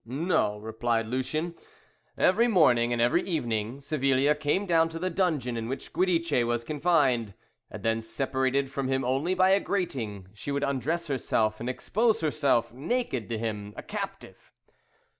[0.03, 1.53] "No," replied Lucien.
[2.17, 6.63] "Every morning and every evening Savilia came down to the dungeon in which Giudice was
[6.63, 7.35] confined,
[7.69, 12.21] and then separated from him only by a grating, she would undress herself, and expose
[12.21, 14.49] herself naked to him, a captive.'